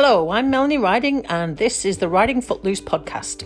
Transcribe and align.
Hello, 0.00 0.30
I'm 0.30 0.48
Melanie 0.48 0.78
Riding, 0.78 1.26
and 1.26 1.56
this 1.56 1.84
is 1.84 1.98
the 1.98 2.08
Riding 2.08 2.40
Footloose 2.40 2.80
podcast. 2.80 3.44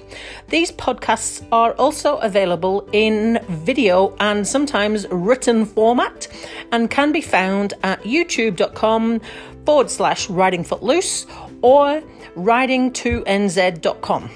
These 0.48 0.70
podcasts 0.72 1.42
are 1.50 1.72
also 1.76 2.18
available 2.18 2.86
in 2.92 3.42
video 3.48 4.14
and 4.20 4.46
sometimes 4.46 5.08
written 5.08 5.64
format 5.64 6.28
and 6.70 6.90
can 6.90 7.10
be 7.10 7.22
found 7.22 7.72
at 7.82 8.02
youtube.com 8.02 9.22
forward 9.64 9.90
slash 9.90 10.28
riding 10.28 10.62
footloose 10.62 11.24
or 11.62 12.02
riding2nz.com. 12.36 14.30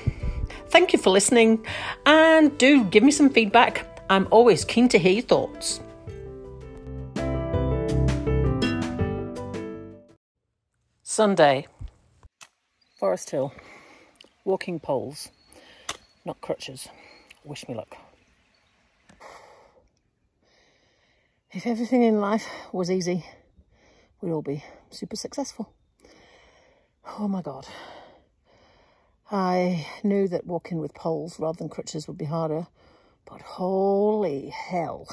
Thank 0.70 0.94
you 0.94 0.98
for 0.98 1.10
listening 1.10 1.66
and 2.06 2.56
do 2.56 2.84
give 2.84 3.02
me 3.02 3.10
some 3.10 3.28
feedback. 3.28 3.84
I'm 4.08 4.26
always 4.30 4.64
keen 4.64 4.88
to 4.88 4.98
hear 4.98 5.12
your 5.12 5.22
thoughts. 5.22 5.80
Sunday, 11.02 11.66
Forest 12.96 13.28
Hill, 13.28 13.52
walking 14.46 14.80
poles, 14.80 15.28
not 16.24 16.40
crutches. 16.40 16.88
Wish 17.44 17.68
me 17.68 17.74
luck. 17.74 17.94
If 21.52 21.66
everything 21.66 22.02
in 22.02 22.22
life 22.22 22.46
was 22.72 22.90
easy, 22.90 23.22
we'd 24.22 24.32
all 24.32 24.40
be 24.40 24.64
super 24.88 25.14
successful. 25.14 25.74
Oh 27.18 27.28
my 27.28 27.42
God. 27.42 27.66
I 29.30 29.86
knew 30.02 30.26
that 30.28 30.46
walking 30.46 30.78
with 30.78 30.94
poles 30.94 31.38
rather 31.38 31.58
than 31.58 31.68
crutches 31.68 32.08
would 32.08 32.16
be 32.16 32.24
harder, 32.24 32.66
but 33.26 33.42
holy 33.42 34.48
hell, 34.48 35.06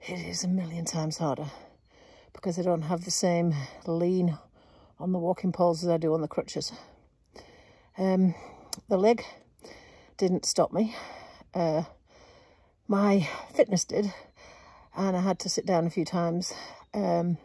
it 0.00 0.18
is 0.18 0.44
a 0.44 0.48
million 0.48 0.86
times 0.86 1.18
harder 1.18 1.50
because 2.32 2.58
I 2.58 2.62
don't 2.62 2.82
have 2.82 3.04
the 3.04 3.10
same 3.10 3.54
lean 3.86 4.38
on 5.00 5.12
the 5.12 5.18
walking 5.18 5.50
poles 5.50 5.82
as 5.82 5.88
I 5.88 5.96
do 5.96 6.12
on 6.12 6.20
the 6.20 6.28
crutches. 6.28 6.72
Um, 7.96 8.34
the 8.88 8.98
leg 8.98 9.24
didn't 10.18 10.44
stop 10.44 10.72
me. 10.72 10.94
Uh, 11.54 11.84
my 12.86 13.26
fitness 13.54 13.84
did, 13.86 14.12
and 14.94 15.16
I 15.16 15.20
had 15.22 15.38
to 15.40 15.48
sit 15.48 15.64
down 15.64 15.86
a 15.86 15.90
few 15.90 16.04
times, 16.04 16.52
um, 16.92 17.38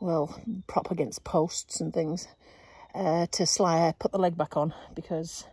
well, 0.00 0.40
prop 0.66 0.90
against 0.90 1.22
posts 1.22 1.80
and 1.80 1.92
things, 1.92 2.26
uh, 2.94 3.26
to 3.32 3.44
slide, 3.44 3.98
put 3.98 4.12
the 4.12 4.18
leg 4.18 4.36
back 4.36 4.56
on 4.56 4.72
because 4.94 5.44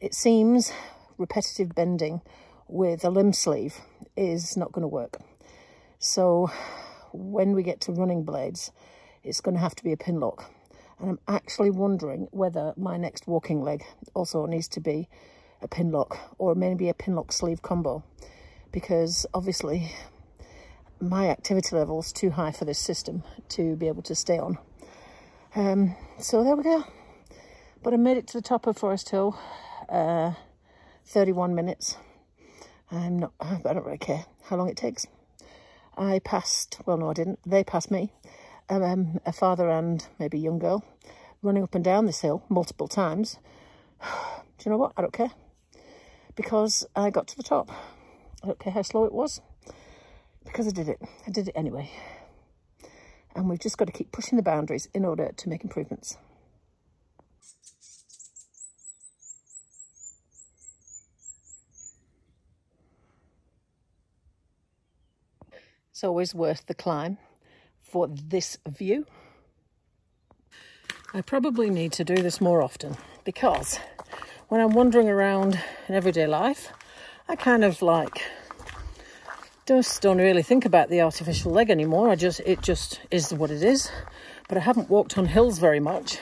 it 0.00 0.14
seems 0.14 0.72
repetitive 1.18 1.74
bending 1.74 2.22
with 2.66 3.04
a 3.04 3.10
limb 3.10 3.32
sleeve 3.32 3.76
is 4.16 4.56
not 4.56 4.72
going 4.72 4.82
to 4.82 4.88
work. 4.88 5.18
So 5.98 6.50
when 7.12 7.52
we 7.52 7.62
get 7.62 7.80
to 7.82 7.92
running 7.92 8.24
blades, 8.24 8.72
it's 9.26 9.40
going 9.40 9.54
to 9.54 9.60
have 9.60 9.74
to 9.74 9.84
be 9.84 9.92
a 9.92 9.96
pin 9.96 10.20
lock. 10.20 10.50
And 10.98 11.10
I'm 11.10 11.18
actually 11.28 11.70
wondering 11.70 12.28
whether 12.30 12.72
my 12.76 12.96
next 12.96 13.26
walking 13.26 13.60
leg 13.60 13.84
also 14.14 14.46
needs 14.46 14.68
to 14.68 14.80
be 14.80 15.08
a 15.60 15.68
pin 15.68 15.90
lock 15.90 16.18
or 16.38 16.54
maybe 16.54 16.88
a 16.88 16.94
pin 16.94 17.14
lock 17.16 17.32
sleeve 17.32 17.60
combo 17.60 18.04
because 18.72 19.26
obviously 19.34 19.92
my 21.00 21.28
activity 21.28 21.76
level 21.76 21.98
is 21.98 22.12
too 22.12 22.30
high 22.30 22.52
for 22.52 22.64
this 22.64 22.78
system 22.78 23.22
to 23.50 23.76
be 23.76 23.88
able 23.88 24.02
to 24.02 24.14
stay 24.14 24.38
on. 24.38 24.58
Um, 25.54 25.96
so 26.18 26.44
there 26.44 26.56
we 26.56 26.62
go. 26.62 26.84
But 27.82 27.92
I 27.92 27.96
made 27.96 28.16
it 28.16 28.26
to 28.28 28.38
the 28.38 28.42
top 28.42 28.66
of 28.66 28.76
Forest 28.76 29.10
Hill, 29.10 29.38
uh, 29.88 30.32
31 31.04 31.54
minutes. 31.54 31.96
I'm 32.90 33.18
not, 33.18 33.32
I 33.40 33.58
don't 33.62 33.84
really 33.84 33.98
care 33.98 34.24
how 34.44 34.56
long 34.56 34.68
it 34.68 34.76
takes. 34.76 35.06
I 35.96 36.20
passed, 36.20 36.78
well, 36.86 36.96
no, 36.96 37.10
I 37.10 37.14
didn't. 37.14 37.38
They 37.46 37.64
passed 37.64 37.90
me 37.90 38.12
um, 38.68 39.20
a 39.24 39.32
father 39.32 39.70
and 39.70 40.06
maybe 40.18 40.38
a 40.38 40.40
young 40.40 40.58
girl 40.58 40.84
running 41.42 41.62
up 41.62 41.74
and 41.74 41.84
down 41.84 42.06
this 42.06 42.20
hill 42.20 42.42
multiple 42.48 42.88
times. 42.88 43.38
Do 44.02 44.64
you 44.64 44.70
know 44.70 44.78
what? 44.78 44.92
I 44.96 45.02
don't 45.02 45.12
care. 45.12 45.30
Because 46.34 46.86
I 46.94 47.10
got 47.10 47.28
to 47.28 47.36
the 47.36 47.42
top. 47.42 47.70
I 48.42 48.46
don't 48.46 48.58
care 48.58 48.72
how 48.72 48.82
slow 48.82 49.04
it 49.04 49.12
was. 49.12 49.40
Because 50.44 50.66
I 50.66 50.70
did 50.70 50.88
it. 50.88 51.00
I 51.26 51.30
did 51.30 51.48
it 51.48 51.52
anyway. 51.56 51.90
And 53.34 53.48
we've 53.48 53.60
just 53.60 53.78
got 53.78 53.86
to 53.86 53.92
keep 53.92 54.12
pushing 54.12 54.36
the 54.36 54.42
boundaries 54.42 54.88
in 54.94 55.04
order 55.04 55.30
to 55.36 55.48
make 55.48 55.62
improvements. 55.62 56.16
It's 65.90 66.04
always 66.04 66.34
worth 66.34 66.66
the 66.66 66.74
climb 66.74 67.18
for 67.88 68.08
this 68.08 68.58
view. 68.68 69.06
I 71.14 71.20
probably 71.20 71.70
need 71.70 71.92
to 71.92 72.04
do 72.04 72.16
this 72.16 72.40
more 72.40 72.62
often 72.62 72.96
because 73.24 73.78
when 74.48 74.60
I'm 74.60 74.74
wandering 74.74 75.08
around 75.08 75.58
in 75.88 75.94
everyday 75.94 76.26
life, 76.26 76.72
I 77.28 77.36
kind 77.36 77.64
of 77.64 77.80
like 77.82 78.22
just 79.66 80.02
don't 80.02 80.18
really 80.18 80.42
think 80.42 80.64
about 80.64 80.90
the 80.90 81.00
artificial 81.00 81.52
leg 81.52 81.70
anymore. 81.70 82.10
I 82.10 82.16
just 82.16 82.40
it 82.40 82.60
just 82.60 83.00
is 83.10 83.32
what 83.32 83.50
it 83.50 83.62
is. 83.62 83.90
But 84.48 84.58
I 84.58 84.60
haven't 84.60 84.90
walked 84.90 85.16
on 85.16 85.26
hills 85.26 85.58
very 85.58 85.80
much 85.80 86.18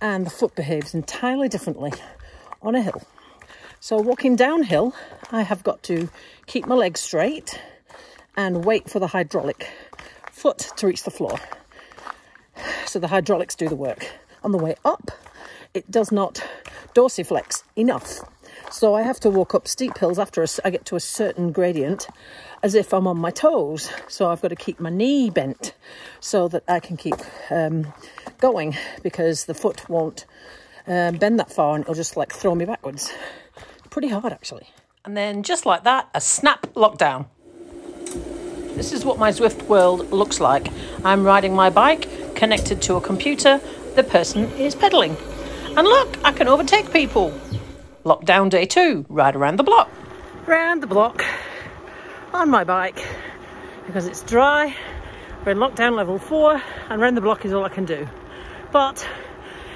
and 0.00 0.26
the 0.26 0.30
foot 0.30 0.54
behaves 0.54 0.94
entirely 0.94 1.48
differently 1.48 1.92
on 2.62 2.74
a 2.74 2.82
hill. 2.82 3.02
So 3.80 3.96
walking 3.96 4.36
downhill, 4.36 4.94
I 5.30 5.42
have 5.42 5.62
got 5.62 5.82
to 5.84 6.08
keep 6.46 6.66
my 6.66 6.74
legs 6.74 7.00
straight 7.00 7.58
and 8.36 8.64
wait 8.64 8.88
for 8.88 8.98
the 8.98 9.06
hydraulic 9.08 9.70
foot 10.40 10.72
to 10.76 10.86
reach 10.86 11.02
the 11.02 11.10
floor. 11.10 11.38
So 12.86 12.98
the 12.98 13.08
hydraulics 13.08 13.54
do 13.54 13.68
the 13.68 13.76
work. 13.76 14.10
On 14.42 14.52
the 14.52 14.58
way 14.58 14.74
up, 14.86 15.10
it 15.74 15.90
does 15.90 16.10
not 16.10 16.42
dorsiflex 16.94 17.62
enough. 17.76 18.20
So 18.70 18.94
I 18.94 19.02
have 19.02 19.20
to 19.20 19.30
walk 19.30 19.54
up 19.54 19.68
steep 19.68 19.98
hills 19.98 20.18
after 20.18 20.44
I 20.64 20.70
get 20.70 20.86
to 20.86 20.96
a 20.96 21.00
certain 21.00 21.52
gradient 21.52 22.08
as 22.62 22.74
if 22.74 22.94
I'm 22.94 23.06
on 23.06 23.18
my 23.18 23.30
toes. 23.30 23.90
So 24.08 24.30
I've 24.30 24.40
got 24.40 24.48
to 24.48 24.56
keep 24.56 24.80
my 24.80 24.88
knee 24.88 25.28
bent 25.28 25.74
so 26.20 26.48
that 26.48 26.64
I 26.66 26.80
can 26.80 26.96
keep 26.96 27.16
um, 27.50 27.92
going 28.38 28.76
because 29.02 29.44
the 29.44 29.54
foot 29.54 29.88
won't 29.90 30.24
um, 30.86 31.16
bend 31.16 31.38
that 31.38 31.52
far 31.52 31.74
and 31.74 31.82
it'll 31.82 31.94
just 31.94 32.16
like 32.16 32.32
throw 32.32 32.54
me 32.54 32.64
backwards. 32.64 33.12
Pretty 33.90 34.08
hard 34.08 34.32
actually. 34.32 34.68
And 35.04 35.16
then 35.16 35.42
just 35.42 35.66
like 35.66 35.84
that, 35.84 36.08
a 36.14 36.20
snap 36.20 36.66
lockdown. 36.74 37.26
This 38.80 38.94
is 38.94 39.04
what 39.04 39.18
my 39.18 39.30
Zwift 39.30 39.68
world 39.68 40.10
looks 40.10 40.40
like. 40.40 40.68
I'm 41.04 41.22
riding 41.22 41.54
my 41.54 41.68
bike, 41.68 42.34
connected 42.34 42.80
to 42.80 42.94
a 42.94 43.00
computer, 43.02 43.60
the 43.94 44.02
person 44.02 44.50
is 44.52 44.74
pedaling. 44.74 45.18
And 45.76 45.86
look, 45.86 46.16
I 46.24 46.32
can 46.32 46.48
overtake 46.48 46.90
people. 46.90 47.38
Lockdown 48.06 48.48
day 48.48 48.64
two, 48.64 49.04
ride 49.10 49.36
around 49.36 49.56
the 49.56 49.64
block. 49.64 49.90
Round 50.46 50.82
the 50.82 50.86
block 50.86 51.22
on 52.32 52.48
my 52.48 52.64
bike 52.64 53.06
because 53.84 54.06
it's 54.06 54.22
dry. 54.22 54.74
We're 55.44 55.52
in 55.52 55.58
lockdown 55.58 55.94
level 55.94 56.18
four 56.18 56.62
and 56.88 57.02
round 57.02 57.18
the 57.18 57.20
block 57.20 57.44
is 57.44 57.52
all 57.52 57.66
I 57.66 57.68
can 57.68 57.84
do. 57.84 58.08
But 58.72 59.06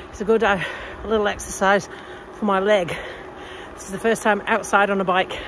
it's 0.08 0.22
a 0.22 0.24
good 0.24 0.42
uh, 0.42 0.60
little 1.04 1.28
exercise 1.28 1.90
for 2.38 2.46
my 2.46 2.58
leg. 2.58 2.96
This 3.74 3.84
is 3.84 3.90
the 3.90 3.98
first 3.98 4.22
time 4.22 4.42
outside 4.46 4.88
on 4.88 4.98
a 5.02 5.04
bike 5.04 5.38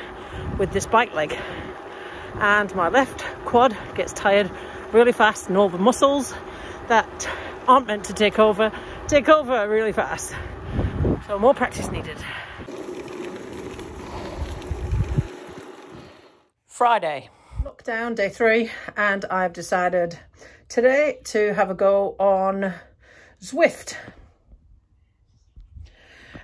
with 0.59 0.73
this 0.73 0.85
bike 0.85 1.15
leg 1.15 1.39
and 2.41 2.75
my 2.75 2.89
left 2.89 3.23
quad 3.45 3.77
gets 3.95 4.13
tired 4.13 4.51
really 4.93 5.13
fast 5.13 5.49
and 5.49 5.57
all 5.57 5.69
the 5.69 5.79
muscles 5.79 6.35
that 6.89 7.29
aren't 7.67 7.87
meant 7.87 8.05
to 8.05 8.13
take 8.13 8.39
over 8.39 8.71
take 9.09 9.29
over 9.29 9.69
really 9.69 9.93
fast. 9.93 10.35
So 11.27 11.39
more 11.39 11.55
practice 11.55 11.91
needed. 11.91 12.17
Friday. 16.67 17.31
Lockdown 17.65 18.15
day 18.15 18.29
three 18.29 18.71
and 18.97 19.25
I've 19.25 19.53
decided 19.53 20.19
today 20.69 21.19
to 21.25 21.55
have 21.55 21.71
a 21.71 21.75
go 21.75 22.17
on 22.19 22.75
Zwift. 23.41 23.97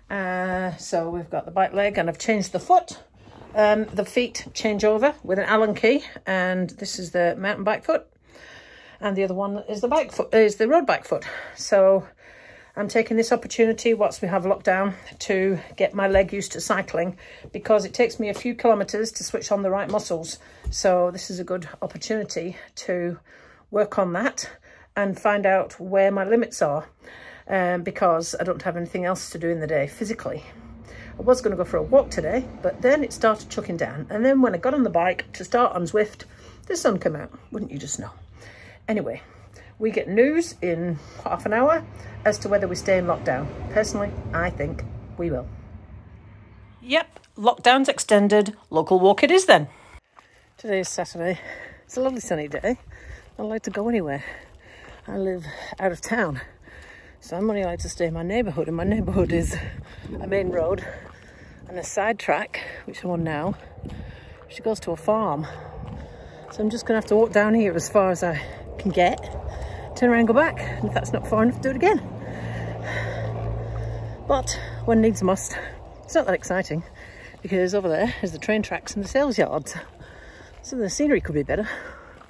Uh, 0.09 0.77
so 0.77 1.11
we've 1.11 1.31
got 1.31 1.45
the 1.45 1.51
bike 1.51 1.73
leg 1.73 1.99
and 1.99 2.09
I've 2.09 2.19
changed 2.19 2.53
the 2.53 2.61
foot 2.61 2.99
um, 3.55 3.85
the 3.87 4.05
feet 4.05 4.47
change 4.55 4.85
over 4.85 5.15
with 5.23 5.39
an 5.39 5.45
Allen 5.45 5.75
key, 5.75 6.05
and 6.27 6.71
this 6.71 6.99
is 6.99 7.11
the 7.11 7.37
mountain 7.37 7.65
bike 7.65 7.85
foot, 7.85 8.07
and 9.01 9.17
the 9.17 9.25
other 9.25 9.35
one 9.35 9.65
is 9.69 9.81
the 9.81 9.89
bike 9.89 10.13
foot 10.13 10.33
is 10.35 10.57
the 10.57 10.69
road 10.69 10.87
bike 10.87 11.05
foot. 11.05 11.25
So 11.57 12.07
I'm 12.75 12.89
taking 12.89 13.19
this 13.19 13.33
opportunity 13.33 13.93
whilst 13.93 14.23
we 14.23 14.29
have 14.29 14.45
lockdown 14.45 14.95
to 15.21 15.59
get 15.77 15.93
my 15.93 16.09
leg 16.09 16.33
used 16.33 16.53
to 16.53 16.61
cycling 16.61 17.19
because 17.53 17.85
it 17.85 17.93
takes 17.93 18.19
me 18.19 18.31
a 18.31 18.35
few 18.35 18.55
kilometres 18.55 19.13
to 19.13 19.25
switch 19.25 19.53
on 19.53 19.61
the 19.61 19.71
right 19.71 19.91
muscles. 19.91 20.39
So 20.71 21.11
this 21.11 21.29
is 21.29 21.39
a 21.39 21.45
good 21.45 21.69
opportunity 21.83 22.57
to 22.77 23.19
work 23.71 23.99
on 23.99 24.15
that 24.15 24.49
and 24.97 25.21
find 25.21 25.45
out 25.45 25.79
where 25.79 26.11
my 26.11 26.25
limits 26.25 26.63
are 26.63 26.87
um, 27.47 27.83
because 27.83 28.35
I 28.41 28.45
don't 28.45 28.63
have 28.63 28.79
anything 28.79 29.05
else 29.05 29.29
to 29.31 29.39
do 29.39 29.51
in 29.51 29.61
the 29.61 29.67
day 29.67 29.87
physically. 29.87 30.43
I 31.19 31.23
was 31.23 31.41
going 31.41 31.51
to 31.51 31.57
go 31.57 31.69
for 31.69 31.77
a 31.77 31.83
walk 31.83 32.11
today, 32.11 32.45
but 32.63 32.81
then 32.83 33.05
it 33.05 33.13
started 33.13 33.51
chucking 33.51 33.77
down. 33.77 34.07
And 34.11 34.25
then 34.25 34.41
when 34.41 34.55
I 34.55 34.59
got 34.59 34.75
on 34.75 34.83
the 34.83 34.91
bike 34.91 35.31
to 35.35 35.45
start 35.45 35.75
on 35.75 35.85
Zwift, 35.85 36.25
the 36.67 36.77
sun 36.77 36.99
came 36.99 37.17
out. 37.17 37.31
Wouldn't 37.51 37.71
you 37.71 37.79
just 37.79 37.99
know? 37.99 38.11
Anyway, 38.89 39.23
we 39.79 39.91
get 39.91 40.09
news 40.09 40.55
in 40.63 40.99
half 41.25 41.45
an 41.47 41.53
hour 41.53 41.85
as 42.25 42.39
to 42.39 42.49
whether 42.49 42.67
we 42.67 42.77
stay 42.77 42.99
in 42.99 43.07
lockdown. 43.07 43.47
Personally, 43.73 44.11
I 44.33 44.51
think 44.51 44.85
we 45.19 45.31
will. 45.31 45.47
Yep, 46.81 47.21
lockdown's 47.37 47.89
extended. 47.89 48.57
Local 48.71 48.99
walk 48.99 49.23
it 49.23 49.31
is 49.31 49.47
then. 49.47 49.69
Today 50.57 50.81
is 50.81 50.89
Saturday. 50.89 51.39
It's 51.85 51.97
a 51.97 52.01
lovely 52.01 52.21
sunny 52.21 52.49
day. 52.49 52.79
Not 53.39 53.45
allowed 53.45 53.63
to 53.65 53.71
go 53.71 53.89
anywhere. 53.89 54.25
I 55.07 55.17
live 55.17 55.45
out 55.79 55.93
of 55.93 56.01
town. 56.01 56.41
So 57.23 57.37
I'm 57.37 57.49
only 57.49 57.63
allowed 57.63 57.79
to 57.79 57.89
stay 57.89 58.07
in 58.07 58.15
my 58.15 58.25
neighbourhood. 58.25 58.67
And 58.67 58.77
my 58.77 58.83
neighbourhood 58.83 59.33
is 59.33 59.57
a 60.21 60.27
main 60.27 60.51
road 60.51 60.85
and 61.69 61.79
a 61.79 61.85
side 61.85 62.19
track, 62.19 62.61
which 62.85 63.05
I'm 63.05 63.11
on 63.11 63.23
now, 63.23 63.55
which 64.49 64.61
goes 64.65 64.81
to 64.81 64.91
a 64.91 64.97
farm. 64.97 65.47
So 66.51 66.61
I'm 66.61 66.69
just 66.69 66.85
going 66.85 66.95
to 66.95 67.01
have 67.01 67.09
to 67.11 67.17
walk 67.17 67.31
down 67.31 67.55
here 67.55 67.75
as 67.75 67.89
far 67.89 68.11
as 68.11 68.25
I 68.25 68.43
can 68.77 68.91
get, 68.91 69.21
turn 69.95 70.11
around 70.11 70.19
and 70.19 70.29
go 70.29 70.35
back. 70.35 70.59
And 70.59 70.89
if 70.89 70.95
that's 70.95 71.13
not 71.13 71.25
far 71.29 71.45
enough, 71.45 71.61
do 71.61 71.71
it 71.71 71.77
again. 71.77 72.03
But 74.27 74.59
one 74.85 75.01
needs 75.01 75.23
must. 75.23 75.57
It's 76.03 76.17
not 76.17 76.27
that 76.27 76.35
exciting 76.35 76.83
because 77.41 77.73
over 77.73 77.89
there 77.89 78.13
is 78.23 78.33
the 78.33 78.39
train 78.39 78.63
tracks 78.63 78.97
and 78.97 79.05
the 79.05 79.09
sales 79.09 79.39
yards. 79.39 79.77
So 80.63 80.75
the 80.75 80.91
scenery 80.91 81.21
could 81.21 81.37
be 81.37 81.45
better. 81.45 81.69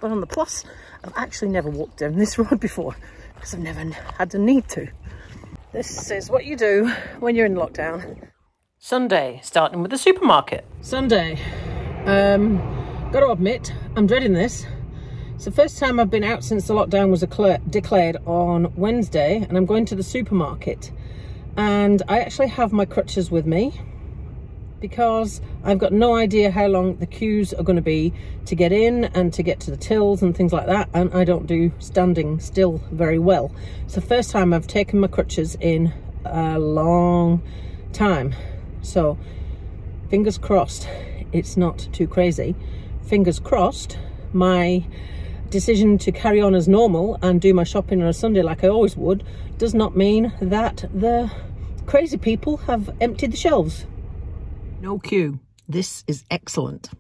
But 0.03 0.11
on 0.11 0.21
the 0.21 0.27
plus, 0.27 0.67
I've 1.03 1.15
actually 1.17 1.51
never 1.51 1.71
walked 1.71 1.97
down 1.97 2.17
this 2.17 2.37
road 2.39 2.61
before 2.61 2.95
because 3.43 3.55
I've 3.55 3.61
never 3.61 3.91
had 4.19 4.31
the 4.31 4.39
need 4.39 4.69
to. 4.69 4.87
This 5.73 6.13
is 6.13 6.31
what 6.31 6.45
you 6.45 6.57
do 6.57 6.93
when 7.19 7.35
you're 7.35 7.47
in 7.47 7.57
lockdown. 7.57 8.29
Sunday, 8.79 9.41
starting 9.43 9.83
with 9.83 9.91
the 9.91 9.99
supermarket. 9.99 10.65
Sunday. 10.81 11.41
Um, 12.07 12.59
got 13.11 13.21
to 13.21 13.31
admit, 13.33 13.75
I'm 13.97 14.07
dreading 14.07 14.33
this. 14.33 14.65
It's 15.35 15.45
the 15.45 15.51
first 15.51 15.79
time 15.79 15.99
I've 15.99 16.09
been 16.09 16.23
out 16.23 16.45
since 16.45 16.69
the 16.69 16.75
lockdown 16.75 17.11
was 17.11 17.23
declared 17.69 18.17
on 18.27 18.73
Wednesday 18.77 19.45
and 19.49 19.59
I'm 19.59 19.67
going 19.67 19.87
to 19.87 19.97
the 19.97 20.05
supermarket. 20.05 20.93
And 21.57 22.01
I 22.07 22.21
actually 22.21 22.49
have 22.49 22.73
my 22.73 22.85
crutches 22.85 23.33
with 23.33 23.45
me 23.45 23.73
because 24.83 25.41
I've 25.65 25.79
got 25.79 25.93
no 25.93 26.17
idea 26.17 26.51
how 26.51 26.67
long 26.67 26.97
the 26.97 27.07
queues 27.07 27.55
are 27.55 27.63
going 27.63 27.77
to 27.77 27.83
be 27.83 28.13
to 28.47 28.55
get 28.55 28.73
in 28.73 29.05
and 29.05 29.33
to 29.33 29.43
get 29.43 29.61
to 29.61 29.71
the 29.71 29.77
tills 29.79 30.23
and 30.23 30.37
things 30.37 30.53
like 30.53 30.67
that 30.67 30.91
and 30.93 31.15
I 31.15 31.25
don't 31.25 31.47
do 31.47 31.73
standing 31.79 32.41
still 32.41 32.83
very 32.91 33.19
well. 33.19 33.55
It's 33.85 33.95
the 33.95 34.03
first 34.03 34.31
time 34.31 34.53
I've 34.53 34.67
taken 34.67 34.99
my 34.99 35.07
crutches 35.07 35.57
in 35.61 35.95
a 36.27 36.59
long 36.59 37.43
time 37.93 38.35
so 38.83 39.17
fingers 40.11 40.37
crossed 40.37 40.89
it's 41.33 41.57
not 41.57 41.89
too 41.93 42.07
crazy. 42.07 42.55
Fingers 43.07 43.39
crossed 43.39 43.97
my 44.33 44.85
decision 45.49 45.97
to 45.99 46.11
carry 46.11 46.41
on 46.41 46.55
as 46.55 46.67
normal 46.67 47.19
and 47.23 47.41
do 47.41 47.55
my 47.55 47.65
shopping 47.65 48.03
on 48.03 48.09
a 48.09 48.13
Sunday 48.13 48.43
like 48.43 48.65
I 48.65 48.69
always 48.69 48.97
would 48.97 49.23
does 49.59 49.75
not 49.75 49.97
mean 49.97 50.33
that 50.41 50.85
the 50.93 51.31
crazy 51.87 52.17
people 52.17 52.57
have 52.59 52.91
emptied 53.01 53.33
the 53.33 53.37
shelves. 53.37 53.87
No 54.83 54.99
queue. 54.99 55.39
This 55.69 56.03
is 56.09 56.25
excellent. 56.29 56.91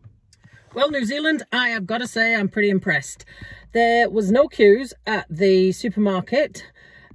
Well, 0.73 0.93
New 0.93 1.05
Zealand, 1.05 1.43
I 1.51 1.71
have 1.71 1.85
got 1.85 1.99
to 1.99 2.07
say 2.07 2.33
I'm 2.33 2.49
pretty 2.49 2.71
impressed. 2.71 3.25
There 3.73 4.09
was 4.09 4.31
no 4.31 4.47
queues 4.47 4.95
at 5.05 5.27
the 5.29 5.73
supermarket. 5.73 6.65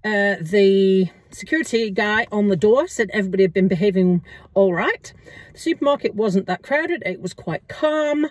Uh, 0.03 0.35
the 0.41 1.09
security 1.31 1.89
guy 1.89 2.27
on 2.33 2.49
the 2.49 2.57
door 2.57 2.89
said 2.89 3.09
everybody 3.13 3.43
had 3.43 3.53
been 3.53 3.69
behaving 3.69 4.25
all 4.55 4.73
right. 4.73 5.13
The 5.53 5.59
supermarket 5.59 6.15
wasn't 6.15 6.47
that 6.47 6.63
crowded. 6.63 7.01
It 7.05 7.21
was 7.21 7.33
quite 7.33 7.65
calm. 7.69 8.25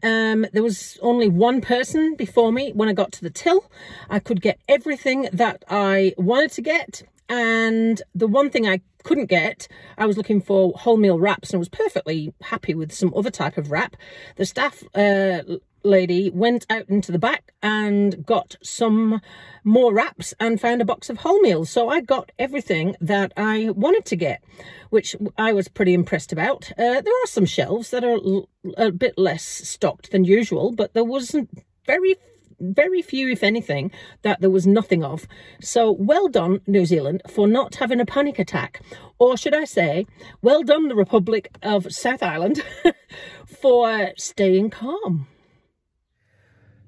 Um, 0.00 0.46
there 0.52 0.62
was 0.62 0.96
only 1.02 1.28
one 1.28 1.60
person 1.60 2.14
before 2.14 2.52
me 2.52 2.70
when 2.70 2.88
I 2.88 2.92
got 2.92 3.10
to 3.14 3.22
the 3.22 3.30
till. 3.30 3.68
I 4.08 4.20
could 4.20 4.40
get 4.40 4.60
everything 4.68 5.28
that 5.32 5.64
I 5.68 6.14
wanted 6.16 6.52
to 6.52 6.62
get. 6.62 7.02
And 7.28 8.00
the 8.14 8.28
one 8.28 8.48
thing 8.48 8.68
I 8.68 8.80
couldn't 9.02 9.26
get, 9.26 9.68
I 9.98 10.06
was 10.06 10.16
looking 10.16 10.40
for 10.40 10.72
wholemeal 10.74 11.20
wraps 11.20 11.50
and 11.50 11.58
was 11.58 11.68
perfectly 11.68 12.32
happy 12.42 12.74
with 12.74 12.92
some 12.92 13.12
other 13.14 13.30
type 13.30 13.56
of 13.56 13.70
wrap. 13.70 13.96
The 14.36 14.46
staff 14.46 14.82
uh, 14.94 15.42
lady 15.82 16.30
went 16.30 16.66
out 16.70 16.88
into 16.88 17.12
the 17.12 17.18
back 17.18 17.52
and 17.62 18.24
got 18.24 18.56
some 18.62 19.20
more 19.64 19.92
wraps 19.92 20.34
and 20.40 20.60
found 20.60 20.80
a 20.80 20.84
box 20.84 21.10
of 21.10 21.18
wholemeals. 21.18 21.68
So 21.68 21.88
I 21.88 22.00
got 22.00 22.32
everything 22.38 22.96
that 23.00 23.32
I 23.36 23.70
wanted 23.70 24.04
to 24.06 24.16
get, 24.16 24.42
which 24.90 25.16
I 25.38 25.52
was 25.52 25.68
pretty 25.68 25.94
impressed 25.94 26.32
about. 26.32 26.70
Uh, 26.72 27.00
there 27.00 27.22
are 27.22 27.26
some 27.26 27.46
shelves 27.46 27.90
that 27.90 28.04
are 28.04 28.18
a 28.76 28.90
bit 28.90 29.18
less 29.18 29.42
stocked 29.42 30.12
than 30.12 30.24
usual, 30.24 30.72
but 30.72 30.94
there 30.94 31.04
wasn't 31.04 31.50
very 31.86 32.16
very 32.60 33.02
few, 33.02 33.28
if 33.28 33.42
anything, 33.42 33.90
that 34.22 34.40
there 34.40 34.50
was 34.50 34.66
nothing 34.66 35.02
of. 35.02 35.26
So 35.60 35.90
well 35.90 36.28
done, 36.28 36.60
New 36.66 36.84
Zealand, 36.84 37.22
for 37.28 37.48
not 37.48 37.76
having 37.76 38.00
a 38.00 38.06
panic 38.06 38.38
attack. 38.38 38.82
Or 39.18 39.36
should 39.36 39.54
I 39.54 39.64
say, 39.64 40.06
well 40.42 40.62
done, 40.62 40.88
the 40.88 40.94
Republic 40.94 41.50
of 41.62 41.92
South 41.92 42.22
Island, 42.22 42.62
for 43.46 44.12
staying 44.16 44.70
calm. 44.70 45.26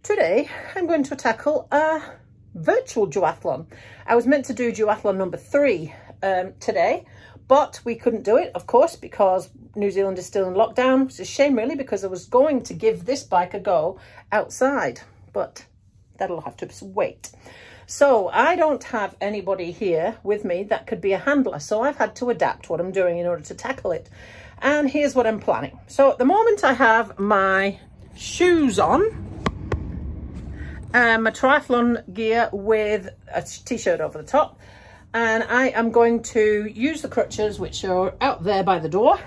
Today, 0.02 0.48
I'm 0.74 0.86
going 0.86 1.04
to 1.04 1.16
tackle 1.16 1.68
a 1.70 2.02
virtual 2.54 3.06
duathlon. 3.06 3.66
I 4.06 4.16
was 4.16 4.26
meant 4.26 4.44
to 4.46 4.54
do 4.54 4.72
duathlon 4.72 5.16
number 5.16 5.36
three 5.36 5.94
um, 6.22 6.54
today, 6.60 7.06
but 7.48 7.80
we 7.84 7.94
couldn't 7.94 8.24
do 8.24 8.36
it, 8.36 8.50
of 8.54 8.66
course, 8.66 8.96
because 8.96 9.50
New 9.76 9.90
Zealand 9.90 10.18
is 10.18 10.26
still 10.26 10.48
in 10.48 10.54
lockdown. 10.54 11.06
It's 11.06 11.20
a 11.20 11.24
shame, 11.24 11.56
really, 11.56 11.76
because 11.76 12.04
I 12.04 12.08
was 12.08 12.26
going 12.26 12.62
to 12.64 12.74
give 12.74 13.04
this 13.04 13.22
bike 13.22 13.54
a 13.54 13.60
go 13.60 13.98
outside 14.30 15.02
but 15.32 15.66
that'll 16.18 16.40
have 16.42 16.56
to 16.58 16.68
wait. 16.82 17.30
So 17.86 18.28
I 18.28 18.56
don't 18.56 18.82
have 18.84 19.16
anybody 19.20 19.72
here 19.72 20.16
with 20.22 20.44
me 20.44 20.62
that 20.64 20.86
could 20.86 21.00
be 21.00 21.12
a 21.12 21.18
handler. 21.18 21.58
So 21.58 21.82
I've 21.82 21.96
had 21.96 22.14
to 22.16 22.30
adapt 22.30 22.70
what 22.70 22.80
I'm 22.80 22.92
doing 22.92 23.18
in 23.18 23.26
order 23.26 23.42
to 23.44 23.54
tackle 23.54 23.92
it. 23.92 24.08
And 24.60 24.88
here's 24.88 25.14
what 25.14 25.26
I'm 25.26 25.40
planning. 25.40 25.78
So 25.88 26.10
at 26.12 26.18
the 26.18 26.24
moment 26.24 26.62
I 26.64 26.74
have 26.74 27.18
my 27.18 27.80
shoes 28.16 28.78
on, 28.78 29.02
um, 30.94 31.24
my 31.24 31.30
triathlon 31.30 32.12
gear 32.14 32.48
with 32.52 33.08
a 33.32 33.42
t-shirt 33.42 34.00
over 34.00 34.18
the 34.18 34.24
top. 34.24 34.58
And 35.14 35.42
I 35.42 35.68
am 35.68 35.90
going 35.90 36.22
to 36.22 36.66
use 36.72 37.02
the 37.02 37.08
crutches, 37.08 37.58
which 37.58 37.84
are 37.84 38.14
out 38.20 38.44
there 38.44 38.62
by 38.62 38.78
the 38.78 38.88
door. 38.88 39.18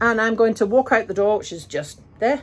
And 0.00 0.20
I'm 0.20 0.34
going 0.34 0.54
to 0.54 0.66
walk 0.66 0.92
out 0.92 1.06
the 1.06 1.14
door, 1.14 1.38
which 1.38 1.52
is 1.52 1.64
just 1.64 2.00
there 2.18 2.42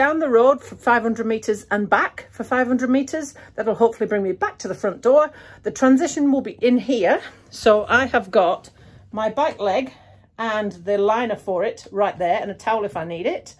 down 0.00 0.18
the 0.18 0.30
road 0.30 0.62
for 0.62 0.76
500 0.76 1.26
meters 1.26 1.66
and 1.70 1.90
back 1.90 2.26
for 2.30 2.42
500 2.42 2.88
meters. 2.88 3.34
That'll 3.54 3.74
hopefully 3.74 4.08
bring 4.08 4.22
me 4.22 4.32
back 4.32 4.56
to 4.60 4.66
the 4.66 4.74
front 4.74 5.02
door. 5.02 5.30
The 5.62 5.70
transition 5.70 6.32
will 6.32 6.40
be 6.40 6.52
in 6.52 6.78
here. 6.78 7.20
So 7.50 7.84
I 7.86 8.06
have 8.06 8.30
got 8.30 8.70
my 9.12 9.28
bike 9.28 9.60
leg 9.60 9.92
and 10.38 10.72
the 10.72 10.96
liner 10.96 11.36
for 11.36 11.64
it 11.64 11.86
right 11.92 12.16
there 12.18 12.40
and 12.40 12.50
a 12.50 12.54
towel 12.54 12.86
if 12.86 12.96
I 12.96 13.04
need 13.04 13.26
it. 13.26 13.56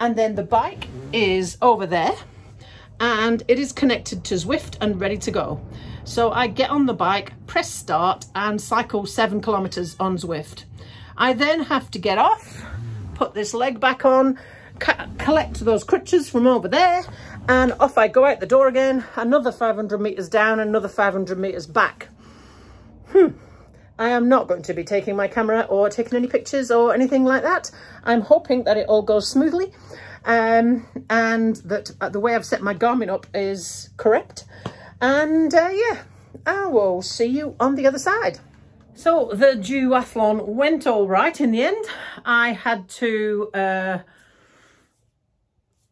And 0.00 0.16
then 0.16 0.36
the 0.36 0.42
bike 0.42 0.88
is 1.12 1.58
over 1.60 1.84
there 1.84 2.16
and 2.98 3.42
it 3.46 3.58
is 3.58 3.70
connected 3.70 4.24
to 4.24 4.36
Zwift 4.36 4.78
and 4.80 4.98
ready 4.98 5.18
to 5.18 5.30
go. 5.30 5.60
So 6.04 6.32
I 6.32 6.46
get 6.46 6.70
on 6.70 6.86
the 6.86 6.94
bike, 6.94 7.34
press 7.46 7.68
start 7.70 8.24
and 8.34 8.58
cycle 8.58 9.04
seven 9.04 9.42
kilometers 9.42 9.96
on 10.00 10.16
Zwift. 10.16 10.64
I 11.18 11.34
then 11.34 11.60
have 11.64 11.90
to 11.90 11.98
get 11.98 12.16
off, 12.16 12.64
put 13.14 13.34
this 13.34 13.52
leg 13.52 13.80
back 13.80 14.06
on, 14.06 14.38
collect 15.18 15.60
those 15.60 15.84
crutches 15.84 16.28
from 16.28 16.46
over 16.46 16.68
there 16.68 17.04
and 17.48 17.72
off 17.80 17.96
I 17.96 18.08
go 18.08 18.24
out 18.24 18.40
the 18.40 18.46
door 18.46 18.68
again 18.68 19.04
another 19.16 19.52
500 19.52 20.00
meters 20.00 20.28
down 20.28 20.60
another 20.60 20.88
500 20.88 21.38
meters 21.38 21.66
back. 21.66 22.08
Hmm. 23.08 23.28
I 23.98 24.08
am 24.08 24.28
not 24.28 24.48
going 24.48 24.62
to 24.62 24.74
be 24.74 24.82
taking 24.82 25.14
my 25.14 25.28
camera 25.28 25.62
or 25.68 25.88
taking 25.88 26.16
any 26.16 26.26
pictures 26.26 26.70
or 26.70 26.92
anything 26.92 27.24
like 27.24 27.42
that. 27.42 27.70
I'm 28.02 28.22
hoping 28.22 28.64
that 28.64 28.76
it 28.76 28.88
all 28.88 29.02
goes 29.02 29.28
smoothly 29.28 29.72
um, 30.24 30.86
and 31.08 31.56
that 31.56 31.90
uh, 32.00 32.08
the 32.08 32.18
way 32.18 32.34
I've 32.34 32.44
set 32.44 32.60
my 32.60 32.74
Garmin 32.74 33.08
up 33.08 33.26
is 33.32 33.90
correct. 33.96 34.44
And 35.00 35.54
uh, 35.54 35.70
yeah 35.72 36.02
I 36.46 36.66
will 36.66 37.02
see 37.02 37.26
you 37.26 37.56
on 37.58 37.74
the 37.74 37.86
other 37.86 37.98
side. 37.98 38.38
So 38.94 39.30
the 39.32 39.56
duathlon 39.56 40.46
went 40.46 40.86
all 40.86 41.08
right 41.08 41.40
in 41.40 41.50
the 41.50 41.62
end. 41.62 41.84
I 42.24 42.52
had 42.52 42.88
to 42.90 43.50
uh, 43.54 43.98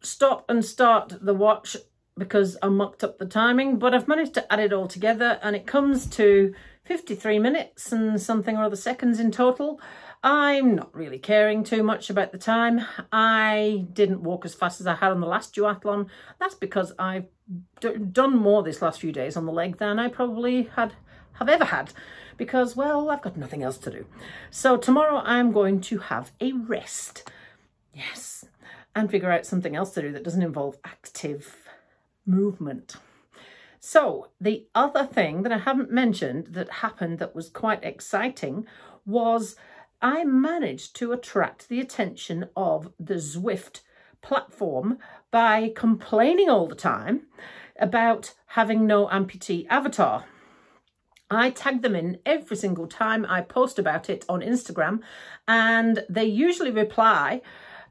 stop 0.03 0.45
and 0.49 0.65
start 0.65 1.15
the 1.21 1.35
watch 1.35 1.77
because 2.19 2.57
I 2.63 2.69
mucked 2.69 3.03
up 3.03 3.19
the 3.19 3.27
timing, 3.27 3.79
but 3.79 3.95
I've 3.95 4.09
managed 4.09 4.35
to 4.35 4.53
add 4.53 4.61
it 4.61 4.73
all 4.73 4.87
together 4.87 5.39
and 5.43 5.57
it 5.57 5.67
comes 5.67 6.07
to 6.11 6.55
53 6.85 7.39
minutes 7.39 7.93
and 7.93 8.21
something 8.21 8.57
or 8.57 8.65
other 8.65 8.77
seconds 8.77 9.19
in 9.19 9.31
total. 9.31 9.81
I'm 10.23 10.75
not 10.75 10.95
really 10.95 11.19
caring 11.19 11.65
too 11.65 11.83
much 11.83 12.11
about 12.11 12.31
the 12.31 12.39
time. 12.39 12.85
I 13.11 13.87
didn't 13.93 14.23
walk 14.23 14.45
as 14.45 14.55
fast 14.55 14.81
as 14.81 14.87
I 14.87 14.95
had 14.95 15.11
on 15.11 15.21
the 15.21 15.27
last 15.27 15.55
duathlon. 15.55 16.07
That's 16.39 16.55
because 16.55 16.93
I've 16.99 17.27
done 17.81 18.37
more 18.37 18.63
this 18.63 18.83
last 18.83 19.01
few 19.01 19.11
days 19.11 19.37
on 19.37 19.47
the 19.47 19.53
leg 19.53 19.79
than 19.79 19.99
I 19.99 20.09
probably 20.09 20.65
had 20.77 20.95
have 21.35 21.49
ever 21.49 21.65
had 21.65 21.93
because, 22.37 22.77
well, 22.77 23.11
I've 23.11 23.23
got 23.23 23.37
nothing 23.37 23.63
else 23.63 23.79
to 23.79 23.91
do. 23.91 24.07
So 24.51 24.77
tomorrow 24.77 25.23
I'm 25.25 25.51
going 25.51 25.81
to 25.83 25.99
have 25.99 26.33
a 26.41 26.53
rest. 26.53 27.29
Yes, 27.95 28.45
and 28.95 29.11
figure 29.11 29.31
out 29.31 29.47
something 29.47 29.77
else 29.77 29.93
to 29.95 30.03
do 30.03 30.13
that 30.13 30.25
doesn't 30.25 30.43
involve 30.43 30.79
active 30.85 31.69
movement. 32.27 32.97
So 33.81 34.29
the 34.41 34.67
other 34.75 35.05
thing 35.05 35.43
that 35.43 35.53
I 35.53 35.59
haven't 35.59 35.91
mentioned 35.91 36.49
that 36.49 36.71
happened 36.71 37.19
that 37.19 37.35
was 37.35 37.49
quite 37.49 37.83
exciting 37.83 38.67
was 39.05 39.57
I 40.01 40.25
managed 40.25 40.95
to 40.97 41.13
attract 41.13 41.69
the 41.69 41.81
attention 41.81 42.49
of 42.57 42.93
the 42.99 43.15
Zwift 43.15 43.81
platform 44.21 44.99
by 45.31 45.73
complaining 45.75 46.49
all 46.49 46.69
the 46.69 46.75
time 46.75 47.23
about 47.79 48.35
having 48.47 48.87
no 48.87 49.09
amputee 49.09 49.67
avatar. 49.69 50.27
I 51.31 51.51
tag 51.51 51.83
them 51.83 51.97
in 51.97 52.19
every 52.27 52.57
single 52.57 52.87
time 52.87 53.25
I 53.29 53.41
post 53.41 53.79
about 53.79 54.11
it 54.11 54.25
on 54.29 54.41
Instagram 54.43 55.01
and 55.49 56.05
they 56.09 56.27
usually 56.27 56.71
reply, 56.71 57.41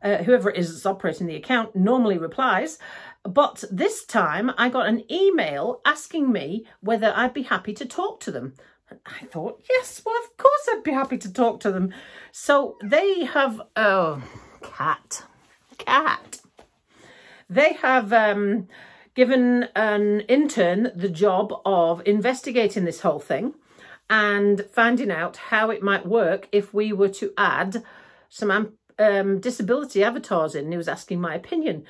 uh, 0.04 0.18
whoever 0.18 0.50
it 0.50 0.58
is 0.58 0.72
that's 0.72 0.86
operating 0.86 1.28
the 1.28 1.36
account 1.36 1.76
normally 1.76 2.18
replies, 2.18 2.80
but 3.24 3.64
this 3.72 4.06
time 4.06 4.52
I 4.58 4.70
got 4.70 4.88
an 4.88 5.04
email 5.12 5.82
asking 5.86 6.32
me 6.32 6.66
whether 6.80 7.14
I'd 7.16 7.34
be 7.34 7.44
happy 7.44 7.74
to 7.74 7.86
talk 7.86 8.20
to 8.22 8.32
them. 8.32 8.54
I 9.06 9.26
thought, 9.26 9.64
yes, 9.70 10.02
well, 10.06 10.16
of 10.24 10.38
course 10.38 10.68
I'd 10.70 10.84
be 10.84 10.92
happy 10.92 11.18
to 11.20 11.32
talk 11.32 11.60
to 11.62 11.72
them. 11.72 11.94
So 12.32 12.78
they 12.84 13.24
have, 13.26 13.62
oh, 13.76 14.22
cat, 14.62 15.24
cat. 15.78 16.42
They 17.50 17.74
have 17.74 18.12
um, 18.12 18.68
given 19.14 19.68
an 19.76 20.22
intern 20.22 20.92
the 20.96 21.10
job 21.10 21.54
of 21.66 22.02
investigating 22.06 22.86
this 22.86 23.02
whole 23.02 23.20
thing 23.20 23.54
and 24.10 24.66
finding 24.74 25.12
out 25.12 25.38
how 25.38 25.70
it 25.70 25.84
might 25.84 26.06
work 26.06 26.48
if 26.52 26.74
we 26.74 26.92
were 26.92 27.10
to 27.10 27.34
add 27.38 27.84
some 28.30 28.74
um, 29.02 29.40
disability 29.40 30.04
avatars 30.04 30.56
in. 30.56 30.72
He 30.72 30.78
was 30.78 30.88
asking 30.88 31.20
my 31.20 31.36
opinion. 31.36 31.86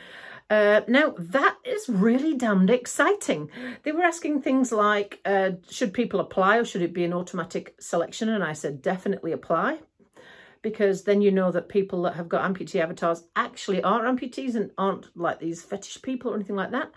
Uh, 0.49 0.81
now, 0.87 1.13
that 1.17 1.55
is 1.63 1.87
really 1.87 2.35
damned 2.35 2.69
exciting. 2.69 3.49
They 3.83 3.93
were 3.93 4.01
asking 4.01 4.41
things 4.41 4.71
like, 4.71 5.21
uh, 5.23 5.51
should 5.69 5.93
people 5.93 6.19
apply 6.19 6.57
or 6.57 6.65
should 6.65 6.81
it 6.81 6.93
be 6.93 7.05
an 7.05 7.13
automatic 7.13 7.75
selection? 7.79 8.27
And 8.27 8.43
I 8.43 8.51
said, 8.53 8.81
definitely 8.81 9.31
apply 9.31 9.79
because 10.61 11.03
then 11.03 11.21
you 11.21 11.31
know 11.31 11.51
that 11.51 11.69
people 11.69 12.01
that 12.03 12.15
have 12.15 12.29
got 12.29 12.43
amputee 12.43 12.81
avatars 12.81 13.23
actually 13.35 13.81
are 13.81 14.03
amputees 14.03 14.55
and 14.55 14.71
aren't 14.77 15.15
like 15.17 15.39
these 15.39 15.61
fetish 15.63 16.01
people 16.01 16.31
or 16.31 16.35
anything 16.35 16.55
like 16.55 16.71
that. 16.71 16.91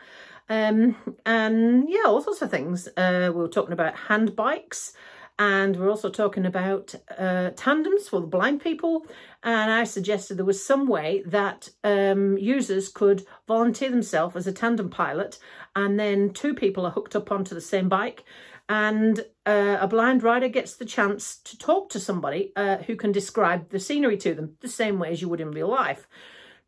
Um, 0.49 0.97
and 1.25 1.88
yeah, 1.88 2.02
all 2.06 2.21
sorts 2.21 2.42
of 2.42 2.50
things. 2.50 2.88
Uh, 2.97 3.30
we 3.33 3.40
were 3.40 3.49
talking 3.49 3.73
about 3.73 3.97
hand 3.97 4.37
bikes 4.37 4.92
and 5.38 5.76
we're 5.76 5.90
also 5.90 6.10
talking 6.10 6.46
about 6.46 6.94
uh, 7.18 7.50
tandems 7.56 8.08
for 8.08 8.20
the 8.20 8.26
blind 8.26 8.60
people. 8.60 9.06
And 9.42 9.70
I 9.70 9.84
suggested 9.84 10.36
there 10.36 10.44
was 10.44 10.64
some 10.64 10.86
way 10.86 11.22
that 11.26 11.70
um, 11.82 12.38
users 12.38 12.88
could 12.88 13.26
volunteer 13.48 13.90
themselves 13.90 14.36
as 14.36 14.46
a 14.46 14.52
tandem 14.52 14.90
pilot 14.90 15.38
and 15.74 15.98
then 15.98 16.30
two 16.30 16.54
people 16.54 16.86
are 16.86 16.92
hooked 16.92 17.16
up 17.16 17.32
onto 17.32 17.54
the 17.54 17.60
same 17.60 17.88
bike 17.88 18.24
and 18.68 19.20
uh, 19.44 19.76
a 19.80 19.86
blind 19.86 20.22
rider 20.22 20.48
gets 20.48 20.76
the 20.76 20.84
chance 20.84 21.36
to 21.36 21.58
talk 21.58 21.90
to 21.90 22.00
somebody 22.00 22.52
uh, 22.56 22.78
who 22.78 22.96
can 22.96 23.12
describe 23.12 23.68
the 23.70 23.80
scenery 23.80 24.16
to 24.16 24.34
them 24.34 24.56
the 24.60 24.68
same 24.68 24.98
way 24.98 25.10
as 25.10 25.20
you 25.20 25.28
would 25.28 25.40
in 25.40 25.50
real 25.50 25.68
life. 25.68 26.06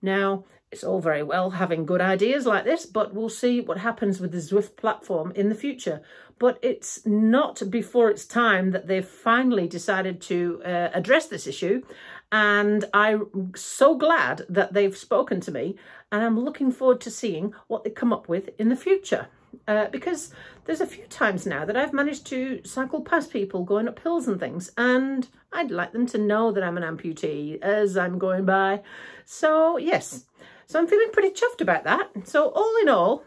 Now, 0.03 0.45
it's 0.73 0.85
all 0.85 1.01
very 1.01 1.23
well 1.23 1.51
having 1.51 1.87
good 1.87 2.01
ideas 2.01 2.45
like 2.45 2.65
this, 2.65 2.87
but 2.87 3.15
we'll 3.15 3.29
see 3.29 3.61
what 3.61 3.79
happens 3.79 4.21
with 4.21 4.33
the 4.33 4.39
Zwift 4.39 4.77
platform 4.77 5.33
in 5.35 5.49
the 5.49 5.55
future. 5.55 6.03
But 6.39 6.59
it's 6.61 7.07
not 7.07 7.63
before 7.71 8.11
it's 8.11 8.27
time 8.27 8.73
that 8.73 8.87
they've 8.87 9.07
finally 9.07 9.69
decided 9.69 10.21
to 10.23 10.61
uh, 10.65 10.91
address 10.93 11.29
this 11.29 11.47
issue. 11.47 11.83
And 12.33 12.85
I'm 12.93 13.53
so 13.55 13.97
glad 13.97 14.43
that 14.49 14.73
they've 14.73 14.97
spoken 14.97 15.41
to 15.43 15.53
me 15.53 15.77
and 16.11 16.23
I'm 16.23 16.39
looking 16.39 16.73
forward 16.73 17.01
to 17.03 17.11
seeing 17.11 17.55
what 17.69 17.85
they 17.85 17.91
come 17.91 18.13
up 18.13 18.29
with 18.29 18.51
in 18.59 18.69
the 18.69 18.77
future 18.77 19.29
uh, 19.69 19.87
because 19.87 20.33
there's 20.65 20.81
a 20.81 20.87
few 20.87 21.05
times 21.05 21.47
now 21.47 21.65
that 21.65 21.77
I've 21.77 21.93
managed 21.93 22.27
to 22.27 22.61
cycle 22.65 23.01
past 23.01 23.33
people 23.33 23.65
going 23.65 23.89
up 23.89 24.01
hills 24.01 24.29
and 24.29 24.39
things 24.39 24.71
and 24.77 25.29
I'd 25.53 25.71
like 25.71 25.93
them 25.93 26.07
to 26.07 26.19
know 26.19 26.53
that 26.53 26.65
I'm 26.65 26.77
an 26.77 26.83
amputee 26.83 27.61
as 27.63 27.97
I'm 27.97 28.19
going 28.19 28.45
by. 28.45 28.83
So 29.25 29.77
yes, 29.79 30.25
so 30.67 30.79
I'm 30.79 30.87
feeling 30.87 31.11
pretty 31.13 31.31
chuffed 31.31 31.61
about 31.61 31.85
that. 31.85 32.11
So 32.25 32.51
all 32.51 32.75
in 32.83 32.89
all, 32.89 33.25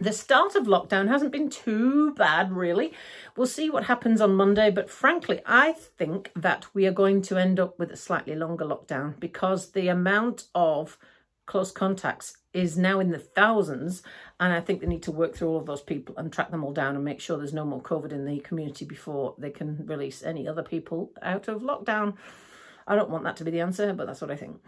the 0.00 0.12
start 0.12 0.56
of 0.56 0.66
lockdown 0.66 1.08
hasn't 1.08 1.30
been 1.30 1.48
too 1.48 2.12
bad, 2.14 2.52
really. 2.52 2.92
We'll 3.36 3.46
see 3.46 3.70
what 3.70 3.84
happens 3.84 4.20
on 4.20 4.34
Monday, 4.34 4.70
but 4.70 4.90
frankly, 4.90 5.40
I 5.46 5.72
think 5.72 6.32
that 6.34 6.66
we 6.74 6.86
are 6.86 6.92
going 6.92 7.22
to 7.22 7.36
end 7.36 7.60
up 7.60 7.78
with 7.78 7.90
a 7.92 7.96
slightly 7.96 8.34
longer 8.34 8.64
lockdown 8.64 9.20
because 9.20 9.70
the 9.70 9.88
amount 9.88 10.48
of 10.54 10.98
close 11.46 11.70
contacts 11.70 12.38
is 12.52 12.78
now 12.78 13.00
in 13.00 13.10
the 13.10 13.18
thousands 13.18 14.02
and 14.38 14.52
I 14.52 14.60
think 14.60 14.80
they 14.80 14.86
need 14.86 15.02
to 15.04 15.12
work 15.12 15.34
through 15.34 15.48
all 15.48 15.58
of 15.58 15.66
those 15.66 15.82
people 15.82 16.16
and 16.16 16.32
track 16.32 16.50
them 16.50 16.64
all 16.64 16.72
down 16.72 16.94
and 16.94 17.04
make 17.04 17.20
sure 17.20 17.36
there's 17.36 17.52
no 17.52 17.64
more 17.64 17.82
COVID 17.82 18.12
in 18.12 18.24
the 18.24 18.40
community 18.40 18.84
before 18.84 19.34
they 19.38 19.50
can 19.50 19.84
release 19.86 20.22
any 20.22 20.46
other 20.46 20.62
people 20.62 21.12
out 21.20 21.48
of 21.48 21.62
lockdown. 21.62 22.16
I 22.86 22.96
don't 22.96 23.10
want 23.10 23.24
that 23.24 23.36
to 23.36 23.44
be 23.44 23.50
the 23.50 23.60
answer, 23.60 23.92
but 23.92 24.06
that's 24.06 24.20
what 24.20 24.30
I 24.30 24.36
think. 24.36 24.60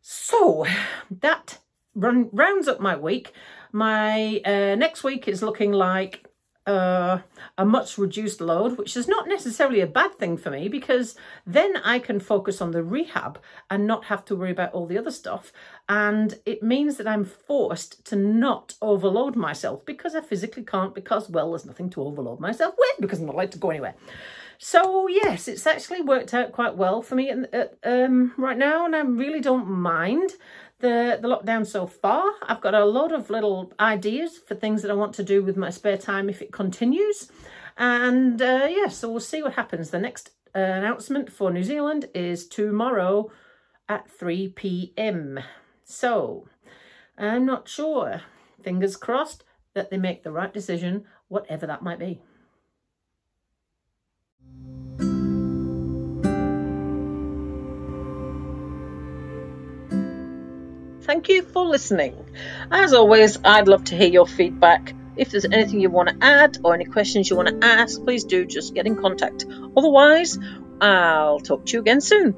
So 0.00 0.66
that 1.10 1.58
run, 1.94 2.28
rounds 2.32 2.68
up 2.68 2.80
my 2.80 2.96
week. 2.96 3.32
My 3.72 4.40
uh, 4.44 4.74
next 4.74 5.04
week 5.04 5.28
is 5.28 5.42
looking 5.42 5.72
like 5.72 6.26
uh, 6.66 7.20
a 7.56 7.64
much 7.64 7.98
reduced 7.98 8.40
load, 8.40 8.78
which 8.78 8.96
is 8.96 9.08
not 9.08 9.28
necessarily 9.28 9.80
a 9.80 9.86
bad 9.86 10.14
thing 10.14 10.36
for 10.36 10.50
me 10.50 10.68
because 10.68 11.16
then 11.46 11.76
I 11.78 11.98
can 11.98 12.20
focus 12.20 12.60
on 12.60 12.70
the 12.70 12.82
rehab 12.82 13.40
and 13.70 13.86
not 13.86 14.06
have 14.06 14.24
to 14.26 14.36
worry 14.36 14.50
about 14.50 14.72
all 14.72 14.86
the 14.86 14.98
other 14.98 15.10
stuff. 15.10 15.52
And 15.88 16.38
it 16.44 16.62
means 16.62 16.96
that 16.96 17.08
I'm 17.08 17.24
forced 17.24 18.04
to 18.06 18.16
not 18.16 18.74
overload 18.82 19.36
myself 19.36 19.84
because 19.84 20.14
I 20.14 20.20
physically 20.20 20.64
can't 20.64 20.94
because, 20.94 21.28
well, 21.28 21.50
there's 21.50 21.66
nothing 21.66 21.90
to 21.90 22.02
overload 22.02 22.40
myself 22.40 22.74
with 22.78 23.00
because 23.00 23.20
I'm 23.20 23.26
not 23.26 23.34
allowed 23.34 23.52
to 23.52 23.58
go 23.58 23.70
anywhere. 23.70 23.94
So 24.62 25.08
yes, 25.08 25.48
it's 25.48 25.66
actually 25.66 26.02
worked 26.02 26.34
out 26.34 26.52
quite 26.52 26.76
well 26.76 27.00
for 27.00 27.14
me 27.14 27.32
uh, 27.32 27.64
um, 27.82 28.34
right 28.36 28.58
now 28.58 28.84
and 28.84 28.94
I 28.94 29.00
really 29.00 29.40
don't 29.40 29.66
mind 29.66 30.32
the, 30.80 31.18
the 31.18 31.28
lockdown 31.28 31.66
so 31.66 31.86
far. 31.86 32.30
I've 32.42 32.60
got 32.60 32.74
a 32.74 32.84
lot 32.84 33.10
of 33.10 33.30
little 33.30 33.72
ideas 33.80 34.36
for 34.36 34.54
things 34.54 34.82
that 34.82 34.90
I 34.90 34.94
want 34.94 35.14
to 35.14 35.22
do 35.22 35.42
with 35.42 35.56
my 35.56 35.70
spare 35.70 35.96
time 35.96 36.28
if 36.28 36.42
it 36.42 36.52
continues. 36.52 37.32
And 37.78 38.42
uh, 38.42 38.68
yeah, 38.68 38.88
so 38.88 39.10
we'll 39.10 39.20
see 39.20 39.42
what 39.42 39.54
happens. 39.54 39.88
The 39.88 39.98
next 39.98 40.32
uh, 40.54 40.58
announcement 40.58 41.32
for 41.32 41.50
New 41.50 41.64
Zealand 41.64 42.10
is 42.14 42.46
tomorrow 42.46 43.30
at 43.88 44.10
3 44.10 44.48
p.m. 44.48 45.40
So 45.84 46.48
I'm 47.16 47.46
not 47.46 47.66
sure. 47.66 48.20
Fingers 48.62 48.98
crossed 48.98 49.42
that 49.72 49.88
they 49.88 49.96
make 49.96 50.22
the 50.22 50.32
right 50.32 50.52
decision, 50.52 51.06
whatever 51.28 51.66
that 51.66 51.82
might 51.82 51.98
be. 51.98 52.20
Thank 61.10 61.28
you 61.28 61.42
for 61.42 61.66
listening. 61.66 62.14
As 62.70 62.92
always, 62.92 63.36
I'd 63.44 63.66
love 63.66 63.82
to 63.86 63.96
hear 63.96 64.06
your 64.06 64.28
feedback. 64.28 64.94
If 65.16 65.32
there's 65.32 65.44
anything 65.44 65.80
you 65.80 65.90
want 65.90 66.08
to 66.08 66.14
add 66.24 66.58
or 66.62 66.72
any 66.72 66.84
questions 66.84 67.28
you 67.28 67.34
want 67.34 67.48
to 67.48 67.66
ask, 67.66 68.00
please 68.04 68.22
do 68.22 68.46
just 68.46 68.74
get 68.74 68.86
in 68.86 68.94
contact. 68.94 69.44
Otherwise, 69.76 70.38
I'll 70.80 71.40
talk 71.40 71.66
to 71.66 71.72
you 71.72 71.80
again 71.80 72.00
soon. 72.00 72.36